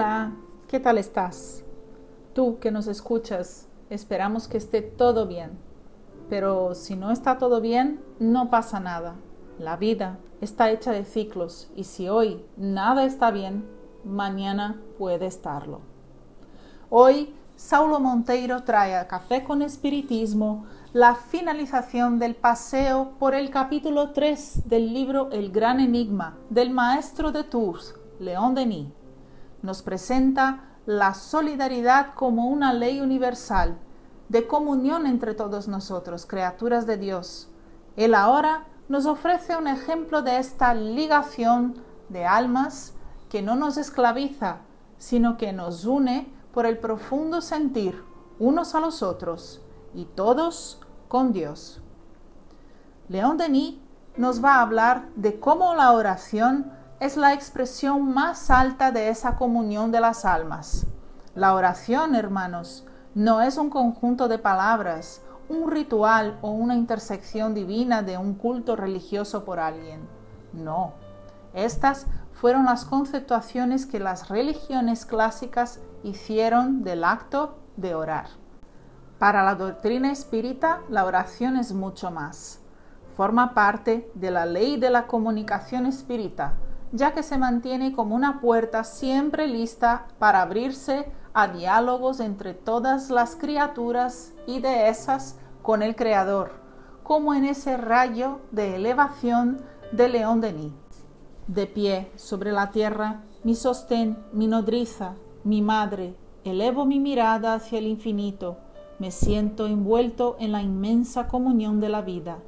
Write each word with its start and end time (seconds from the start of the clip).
Hola, 0.00 0.32
¿qué 0.66 0.80
tal 0.80 0.96
estás? 0.96 1.62
Tú 2.32 2.58
que 2.58 2.70
nos 2.70 2.86
escuchas, 2.86 3.68
esperamos 3.90 4.48
que 4.48 4.56
esté 4.56 4.80
todo 4.80 5.26
bien. 5.26 5.58
Pero 6.30 6.74
si 6.74 6.96
no 6.96 7.10
está 7.10 7.36
todo 7.36 7.60
bien, 7.60 8.00
no 8.18 8.48
pasa 8.48 8.80
nada. 8.80 9.16
La 9.58 9.76
vida 9.76 10.18
está 10.40 10.70
hecha 10.70 10.92
de 10.92 11.04
ciclos 11.04 11.70
y 11.76 11.84
si 11.84 12.08
hoy 12.08 12.42
nada 12.56 13.04
está 13.04 13.30
bien, 13.30 13.68
mañana 14.02 14.80
puede 14.96 15.26
estarlo. 15.26 15.82
Hoy, 16.88 17.34
Saulo 17.56 18.00
Monteiro 18.00 18.62
trae 18.62 18.96
a 18.96 19.06
Café 19.06 19.44
con 19.44 19.60
Espiritismo 19.60 20.64
la 20.94 21.14
finalización 21.14 22.18
del 22.18 22.36
paseo 22.36 23.10
por 23.18 23.34
el 23.34 23.50
capítulo 23.50 24.12
3 24.12 24.62
del 24.66 24.94
libro 24.94 25.28
El 25.30 25.52
Gran 25.52 25.78
Enigma 25.78 26.38
del 26.48 26.70
maestro 26.70 27.32
de 27.32 27.44
Tours, 27.44 27.94
León 28.18 28.54
Denis. 28.54 28.86
Nos 29.62 29.82
presenta 29.82 30.64
la 30.86 31.14
solidaridad 31.14 32.14
como 32.14 32.48
una 32.48 32.72
ley 32.72 33.00
universal 33.00 33.78
de 34.28 34.46
comunión 34.46 35.06
entre 35.06 35.34
todos 35.34 35.68
nosotros, 35.68 36.24
criaturas 36.26 36.86
de 36.86 36.96
Dios. 36.96 37.48
Él 37.96 38.14
ahora 38.14 38.64
nos 38.88 39.06
ofrece 39.06 39.56
un 39.56 39.66
ejemplo 39.66 40.22
de 40.22 40.38
esta 40.38 40.74
ligación 40.74 41.74
de 42.08 42.24
almas 42.26 42.94
que 43.28 43.42
no 43.42 43.56
nos 43.56 43.76
esclaviza, 43.76 44.58
sino 44.98 45.36
que 45.36 45.52
nos 45.52 45.84
une 45.84 46.26
por 46.52 46.66
el 46.66 46.78
profundo 46.78 47.40
sentir 47.40 48.02
unos 48.38 48.74
a 48.74 48.80
los 48.80 49.02
otros 49.02 49.60
y 49.94 50.04
todos 50.04 50.80
con 51.08 51.32
Dios. 51.32 51.80
León 53.08 53.36
Denis 53.36 53.76
nos 54.16 54.44
va 54.44 54.56
a 54.56 54.62
hablar 54.62 55.08
de 55.16 55.38
cómo 55.40 55.74
la 55.74 55.92
oración 55.92 56.72
es 57.00 57.16
la 57.16 57.32
expresión 57.32 58.12
más 58.12 58.50
alta 58.50 58.92
de 58.92 59.08
esa 59.08 59.36
comunión 59.36 59.90
de 59.90 60.00
las 60.00 60.26
almas. 60.26 60.86
La 61.34 61.54
oración, 61.54 62.14
hermanos, 62.14 62.84
no 63.14 63.40
es 63.40 63.56
un 63.56 63.70
conjunto 63.70 64.28
de 64.28 64.38
palabras, 64.38 65.22
un 65.48 65.70
ritual 65.70 66.38
o 66.42 66.50
una 66.50 66.74
intersección 66.74 67.54
divina 67.54 68.02
de 68.02 68.18
un 68.18 68.34
culto 68.34 68.76
religioso 68.76 69.46
por 69.46 69.58
alguien. 69.58 70.06
No, 70.52 70.92
estas 71.54 72.06
fueron 72.34 72.66
las 72.66 72.84
conceptuaciones 72.84 73.86
que 73.86 73.98
las 73.98 74.28
religiones 74.28 75.06
clásicas 75.06 75.80
hicieron 76.02 76.84
del 76.84 77.04
acto 77.04 77.56
de 77.76 77.94
orar. 77.94 78.26
Para 79.18 79.42
la 79.42 79.54
doctrina 79.54 80.12
espírita, 80.12 80.80
la 80.90 81.06
oración 81.06 81.56
es 81.56 81.72
mucho 81.72 82.10
más. 82.10 82.60
Forma 83.16 83.54
parte 83.54 84.10
de 84.14 84.30
la 84.30 84.44
ley 84.44 84.78
de 84.78 84.90
la 84.90 85.06
comunicación 85.06 85.86
espírita, 85.86 86.54
ya 86.92 87.12
que 87.12 87.22
se 87.22 87.38
mantiene 87.38 87.92
como 87.92 88.14
una 88.14 88.40
puerta 88.40 88.84
siempre 88.84 89.46
lista 89.46 90.08
para 90.18 90.42
abrirse 90.42 91.10
a 91.32 91.48
diálogos 91.48 92.20
entre 92.20 92.54
todas 92.54 93.10
las 93.10 93.36
criaturas 93.36 94.32
y 94.46 94.60
de 94.60 94.88
esas 94.88 95.38
con 95.62 95.82
el 95.82 95.94
Creador, 95.94 96.52
como 97.02 97.34
en 97.34 97.44
ese 97.44 97.76
rayo 97.76 98.40
de 98.50 98.76
elevación 98.76 99.62
de 99.92 100.08
León 100.08 100.40
Denis. 100.40 100.72
De 101.46 101.66
pie 101.66 102.10
sobre 102.16 102.52
la 102.52 102.70
tierra, 102.70 103.22
mi 103.44 103.54
sostén, 103.54 104.18
mi 104.32 104.46
nodriza, 104.46 105.14
mi 105.44 105.62
madre, 105.62 106.14
elevo 106.44 106.84
mi 106.84 107.00
mirada 107.00 107.54
hacia 107.54 107.78
el 107.78 107.86
infinito, 107.86 108.58
me 108.98 109.10
siento 109.10 109.66
envuelto 109.66 110.36
en 110.40 110.52
la 110.52 110.62
inmensa 110.62 111.26
comunión 111.26 111.80
de 111.80 111.88
la 111.88 112.02
vida. 112.02 112.38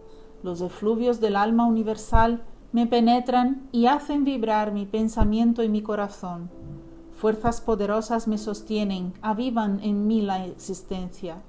Los 0.43 0.61
efluvios 0.61 1.19
del 1.19 1.37
alma 1.37 1.65
universal 1.65 2.45
me 2.73 2.87
penetran 2.87 3.69
y 3.71 3.87
hacen 3.87 4.25
vibrar 4.25 4.73
mi 4.73 4.87
pensamiento 4.87 5.63
y 5.63 5.69
mi 5.69 5.83
corazón. 5.83 6.51
Fuerzas 7.13 7.61
poderosas 7.61 8.27
me 8.27 8.39
sostienen, 8.39 9.13
avivan 9.21 9.79
en 9.81 10.07
mí 10.07 10.23
la 10.23 10.47
existencia. 10.47 11.43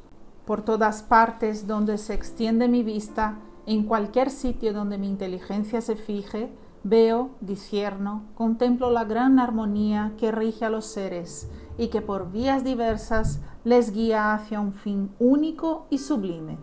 Por 0.45 0.61
todas 0.61 1.01
partes 1.01 1.65
donde 1.65 1.97
se 1.97 2.13
extiende 2.13 2.67
mi 2.67 2.83
vista, 2.83 3.39
en 3.65 3.83
cualquier 3.83 4.29
sitio 4.29 4.73
donde 4.73 4.97
mi 4.97 5.07
inteligencia 5.07 5.79
se 5.79 5.95
fije, 5.95 6.51
veo, 6.83 7.29
discierno, 7.39 8.23
contemplo 8.35 8.91
la 8.91 9.05
gran 9.05 9.39
armonía 9.39 10.11
que 10.17 10.33
rige 10.33 10.65
a 10.65 10.69
los 10.69 10.85
seres 10.85 11.49
y 11.77 11.87
que 11.87 12.01
por 12.01 12.31
vías 12.31 12.65
diversas 12.65 13.39
les 13.63 13.93
guía 13.93 14.33
hacia 14.33 14.59
un 14.59 14.73
fin 14.73 15.11
único 15.17 15.87
y 15.89 15.99
sublime. 15.99 16.57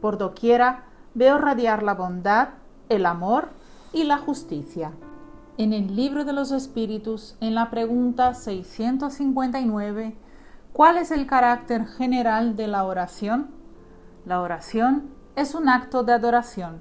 Por 0.00 0.16
doquiera 0.16 0.84
veo 1.14 1.38
radiar 1.38 1.82
la 1.82 1.94
bondad, 1.94 2.50
el 2.88 3.04
amor 3.04 3.57
y 3.92 4.04
la 4.04 4.18
justicia. 4.18 4.92
En 5.56 5.72
el 5.72 5.96
libro 5.96 6.24
de 6.24 6.32
los 6.32 6.52
espíritus, 6.52 7.36
en 7.40 7.54
la 7.54 7.70
pregunta 7.70 8.34
659, 8.34 10.16
¿cuál 10.72 10.98
es 10.98 11.10
el 11.10 11.26
carácter 11.26 11.86
general 11.86 12.54
de 12.56 12.68
la 12.68 12.84
oración? 12.84 13.48
La 14.24 14.40
oración 14.40 15.10
es 15.36 15.54
un 15.54 15.68
acto 15.68 16.04
de 16.04 16.12
adoración. 16.12 16.80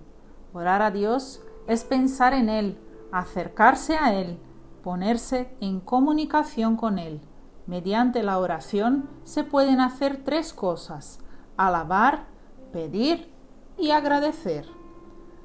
Orar 0.53 0.81
a 0.81 0.91
Dios 0.91 1.41
es 1.68 1.84
pensar 1.84 2.34
en 2.34 2.50
Él, 2.50 2.78
acercarse 3.12 3.97
a 3.97 4.13
Él, 4.13 4.38
ponerse 4.84 5.50
en 5.59 5.79
comunicación 5.79 6.75
con 6.75 7.00
Él. 7.00 7.22
Mediante 7.66 8.24
la 8.24 8.38
oración 8.38 9.09
se 9.24 9.44
pueden 9.44 9.81
hacer 9.81 10.24
tres 10.24 10.53
cosas, 10.53 11.19
alabar, 11.57 12.25
pedir 12.72 13.31
y 13.78 13.91
agradecer. 13.91 14.66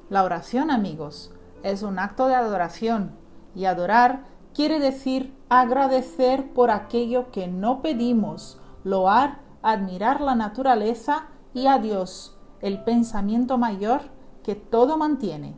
La 0.09 0.23
oración, 0.23 0.71
amigos, 0.71 1.31
es 1.63 1.81
un 1.81 1.97
acto 1.97 2.27
de 2.27 2.35
adoración 2.35 3.15
y 3.55 3.65
adorar 3.65 4.25
quiere 4.53 4.79
decir 4.79 5.35
agradecer 5.49 6.53
por 6.53 6.71
aquello 6.71 7.31
que 7.31 7.47
no 7.47 7.81
pedimos, 7.81 8.59
loar, 8.83 9.39
admirar 9.61 10.21
la 10.21 10.35
naturaleza 10.35 11.27
y 11.53 11.67
a 11.67 11.79
Dios, 11.79 12.37
el 12.61 12.83
pensamiento 12.83 13.57
mayor 13.57 14.01
que 14.43 14.55
todo 14.55 14.97
mantiene. 14.97 15.55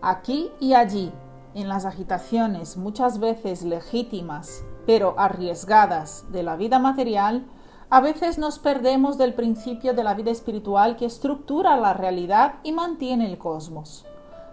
Aquí 0.00 0.50
y 0.60 0.74
allí, 0.74 1.12
en 1.54 1.68
las 1.68 1.84
agitaciones 1.84 2.76
muchas 2.76 3.18
veces 3.18 3.62
legítimas, 3.62 4.64
pero 4.86 5.14
arriesgadas 5.18 6.24
de 6.32 6.42
la 6.42 6.56
vida 6.56 6.78
material, 6.78 7.46
a 7.90 8.00
veces 8.00 8.38
nos 8.38 8.58
perdemos 8.58 9.18
del 9.18 9.34
principio 9.34 9.92
de 9.92 10.02
la 10.02 10.14
vida 10.14 10.30
espiritual 10.30 10.96
que 10.96 11.04
estructura 11.04 11.76
la 11.76 11.92
realidad 11.92 12.54
y 12.62 12.72
mantiene 12.72 13.26
el 13.26 13.36
cosmos. 13.36 14.06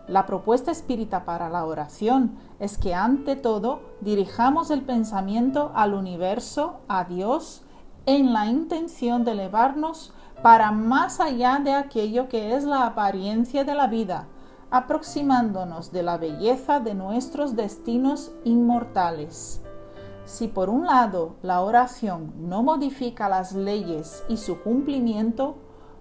La 0.09 0.25
propuesta 0.25 0.72
espírita 0.72 1.24
para 1.24 1.50
la 1.50 1.66
oración 1.66 2.36
es 2.59 2.80
que 2.80 2.96
ante 2.96 3.36
todo 3.36 3.81
dirijamos 4.02 4.72
el 4.72 4.81
pensamiento 4.81 5.72
al 5.75 5.94
universo, 5.94 6.80
a 6.88 7.03
Dios, 7.03 7.62
en 8.08 8.34
la 8.34 8.47
intención 8.47 9.24
de 9.24 9.34
elevarnos 9.34 10.12
para 10.42 10.72
más 10.72 11.20
allá 11.20 11.59
de 11.64 11.74
aquello 11.74 12.28
que 12.28 12.56
es 12.56 12.64
la 12.64 12.88
apariencia 12.88 13.64
de 13.64 13.75
la 13.75 13.86
vida, 13.86 14.25
aproximándonos 14.72 15.92
de 15.92 16.02
la 16.02 16.18
belleza 16.18 16.80
de 16.80 16.96
nuestros 16.96 17.56
destinos 17.56 18.31
inmortales. 18.46 19.62
Si 20.26 20.47
por 20.47 20.72
un 20.72 20.88
lado 20.88 21.36
la 21.44 21.62
oración 21.62 22.34
no 22.50 22.64
modifica 22.64 23.30
las 23.30 23.53
leyes 23.53 24.24
y 24.28 24.38
su 24.38 24.59
cumplimiento, 24.64 25.58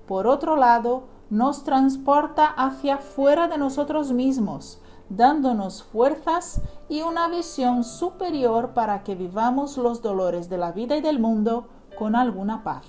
por 0.06 0.26
otro 0.26 0.56
lado 0.56 1.17
nos 1.30 1.62
transporta 1.62 2.46
hacia 2.46 2.98
fuera 2.98 3.48
de 3.48 3.58
nosotros 3.58 4.12
mismos, 4.12 4.80
dándonos 5.10 5.82
fuerzas 5.82 6.60
y 6.88 7.02
una 7.02 7.28
visión 7.28 7.84
superior 7.84 8.70
para 8.70 9.02
que 9.02 9.14
vivamos 9.14 9.76
los 9.76 10.00
dolores 10.00 10.48
de 10.48 10.58
la 10.58 10.72
vida 10.72 10.96
y 10.96 11.02
del 11.02 11.18
mundo 11.18 11.66
con 11.98 12.16
alguna 12.16 12.64
paz. 12.64 12.84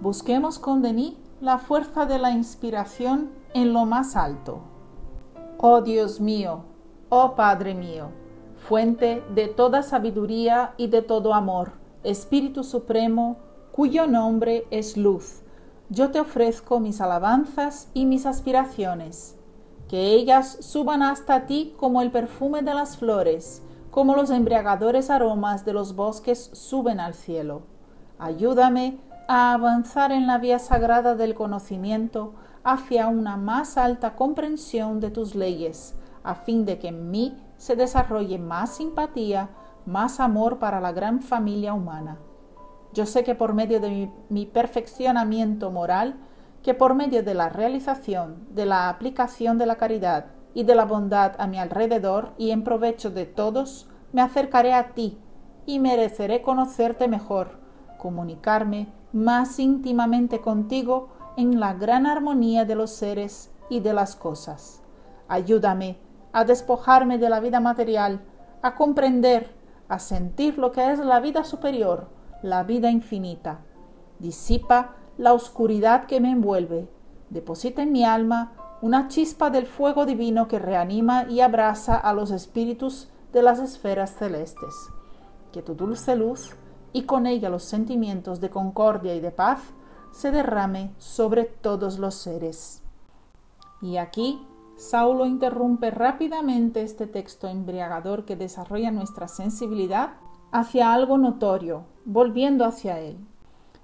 Busquemos 0.00 0.58
con 0.58 0.82
Denis 0.82 1.14
la 1.40 1.58
fuerza 1.58 2.06
de 2.06 2.18
la 2.18 2.30
inspiración 2.30 3.30
en 3.52 3.72
lo 3.72 3.84
más 3.84 4.16
alto. 4.16 4.60
Oh 5.58 5.82
Dios 5.82 6.20
mío, 6.20 6.64
oh 7.08 7.34
Padre 7.34 7.74
mío, 7.74 8.08
fuente 8.56 9.22
de 9.34 9.48
toda 9.48 9.82
sabiduría 9.82 10.72
y 10.76 10.86
de 10.86 11.02
todo 11.02 11.34
amor, 11.34 11.72
Espíritu 12.02 12.64
Supremo, 12.64 13.36
cuyo 13.72 14.06
nombre 14.06 14.66
es 14.70 14.96
luz 14.96 15.41
yo 15.92 16.10
te 16.10 16.20
ofrezco 16.20 16.80
mis 16.80 17.02
alabanzas 17.02 17.90
y 17.92 18.06
mis 18.06 18.24
aspiraciones, 18.24 19.36
que 19.88 20.14
ellas 20.14 20.56
suban 20.60 21.02
hasta 21.02 21.44
ti 21.44 21.74
como 21.76 22.00
el 22.00 22.10
perfume 22.10 22.62
de 22.62 22.72
las 22.72 22.96
flores, 22.96 23.62
como 23.90 24.16
los 24.16 24.30
embriagadores 24.30 25.10
aromas 25.10 25.66
de 25.66 25.74
los 25.74 25.94
bosques 25.94 26.48
suben 26.54 26.98
al 26.98 27.12
cielo. 27.12 27.60
Ayúdame 28.18 28.96
a 29.28 29.52
avanzar 29.52 30.12
en 30.12 30.26
la 30.26 30.38
vía 30.38 30.58
sagrada 30.58 31.14
del 31.14 31.34
conocimiento 31.34 32.32
hacia 32.64 33.08
una 33.08 33.36
más 33.36 33.76
alta 33.76 34.16
comprensión 34.16 34.98
de 34.98 35.10
tus 35.10 35.34
leyes, 35.34 35.94
a 36.24 36.34
fin 36.34 36.64
de 36.64 36.78
que 36.78 36.88
en 36.88 37.10
mí 37.10 37.36
se 37.58 37.76
desarrolle 37.76 38.38
más 38.38 38.76
simpatía, 38.76 39.50
más 39.84 40.20
amor 40.20 40.58
para 40.58 40.80
la 40.80 40.92
gran 40.92 41.20
familia 41.20 41.74
humana. 41.74 42.16
Yo 42.92 43.06
sé 43.06 43.24
que 43.24 43.34
por 43.34 43.54
medio 43.54 43.80
de 43.80 44.10
mi, 44.28 44.46
perfeccionamiento 44.46 45.70
moral, 45.70 46.16
que 46.62 46.74
por 46.74 46.94
medio 46.94 47.22
de 47.22 47.34
la 47.34 47.48
realización, 47.48 48.46
de 48.50 48.66
la 48.66 48.88
aplicación 48.88 49.58
de 49.58 49.66
la 49.66 49.76
caridad 49.76 50.26
y 50.54 50.64
de 50.64 50.74
la 50.74 50.84
bondad 50.84 51.32
a 51.38 51.46
mi 51.46 51.58
alrededor 51.58 52.32
y 52.36 52.50
en 52.50 52.64
provecho 52.64 53.10
de 53.10 53.24
todos, 53.24 53.88
me 54.12 54.20
acercaré 54.20 54.74
a 54.74 54.92
ti 54.94 55.18
y 55.64 55.78
mereceré 55.78 56.42
conocerte 56.42 57.08
mejor, 57.08 57.58
comunicarme 57.98 58.88
más 59.12 59.58
íntimamente 59.58 60.40
contigo 60.40 61.08
en 61.36 61.60
la 61.60 61.72
gran 61.72 62.06
armonía 62.06 62.64
de 62.66 62.74
los 62.74 62.90
seres 62.90 63.50
y 63.70 63.80
de 63.80 63.94
las 63.94 64.16
cosas. 64.16 64.82
Ayúdame 65.28 65.98
a 66.32 66.44
despojarme 66.44 67.18
de 67.18 67.30
la 67.30 67.40
vida 67.40 67.60
material, 67.60 68.20
a 68.60 68.74
comprender, 68.74 69.54
a 69.88 69.98
sentir 69.98 70.58
lo 70.58 70.72
que 70.72 70.90
es 70.92 70.98
la 70.98 71.20
vida 71.20 71.44
superior, 71.44 72.08
la 72.42 72.64
vida 72.64 72.90
infinita. 72.90 73.60
Disipa 74.18 74.96
la 75.18 75.32
oscuridad 75.32 76.06
que 76.06 76.20
me 76.20 76.30
envuelve. 76.30 76.88
Deposita 77.30 77.82
en 77.82 77.92
mi 77.92 78.04
alma 78.04 78.52
una 78.82 79.08
chispa 79.08 79.50
del 79.50 79.66
fuego 79.66 80.06
divino 80.06 80.48
que 80.48 80.58
reanima 80.58 81.24
y 81.28 81.40
abraza 81.40 81.96
a 81.96 82.12
los 82.12 82.30
espíritus 82.30 83.08
de 83.32 83.42
las 83.42 83.60
esferas 83.60 84.16
celestes. 84.16 84.74
Que 85.52 85.62
tu 85.62 85.74
dulce 85.74 86.16
luz 86.16 86.56
y 86.92 87.02
con 87.04 87.26
ella 87.26 87.48
los 87.48 87.64
sentimientos 87.64 88.40
de 88.40 88.50
concordia 88.50 89.14
y 89.14 89.20
de 89.20 89.30
paz 89.30 89.60
se 90.10 90.30
derrame 90.30 90.92
sobre 90.98 91.44
todos 91.44 91.98
los 91.98 92.14
seres. 92.14 92.82
Y 93.80 93.96
aquí 93.96 94.46
Saulo 94.76 95.26
interrumpe 95.26 95.90
rápidamente 95.90 96.82
este 96.82 97.06
texto 97.06 97.48
embriagador 97.48 98.24
que 98.24 98.36
desarrolla 98.36 98.90
nuestra 98.90 99.28
sensibilidad 99.28 100.14
hacia 100.52 100.92
algo 100.92 101.18
notorio, 101.18 101.84
volviendo 102.04 102.64
hacia 102.64 103.00
él. 103.00 103.18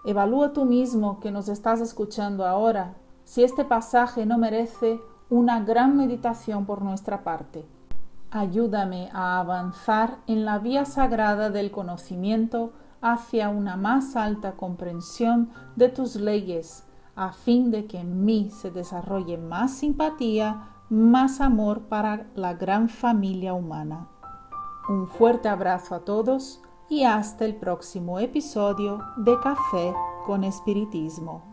Evalúa 0.05 0.53
tú 0.53 0.65
mismo 0.65 1.19
que 1.19 1.31
nos 1.31 1.49
estás 1.49 1.81
escuchando 1.81 2.47
ahora 2.47 2.95
si 3.25 3.43
este 3.43 3.65
pasaje 3.65 4.27
no 4.27 4.39
merece 4.39 5.01
una 5.31 5.61
gran 5.61 5.97
meditación 5.97 6.67
por 6.67 6.83
nuestra 6.83 7.25
parte. 7.25 7.67
Ayúdame 8.31 9.11
a 9.13 9.39
avanzar 9.39 10.19
en 10.27 10.45
la 10.45 10.59
vía 10.59 10.85
sagrada 10.85 11.51
del 11.51 11.71
conocimiento 11.71 12.73
hacia 13.01 13.49
una 13.49 13.77
más 13.77 14.17
alta 14.17 14.53
comprensión 14.53 15.51
de 15.77 15.89
tus 15.89 16.17
leyes, 16.17 16.85
a 17.17 17.33
fin 17.33 17.71
de 17.71 17.87
que 17.87 17.99
en 17.99 18.25
mí 18.25 18.51
se 18.51 18.71
desarrolle 18.71 19.39
más 19.39 19.73
simpatía, 19.73 20.69
más 20.91 21.41
amor 21.41 21.83
para 21.83 22.27
la 22.35 22.55
gran 22.55 22.89
familia 22.89 23.55
humana. 23.55 24.09
Un 24.89 25.07
fuerte 25.07 25.49
abrazo 25.49 25.95
a 25.95 26.01
todos 26.01 26.63
y 26.89 27.05
hasta 27.05 27.45
el 27.45 27.57
próximo 27.57 28.21
episodio 28.21 29.05
de 29.19 29.39
Café 29.41 29.93
con 30.25 30.45
Espiritismo. 30.45 31.48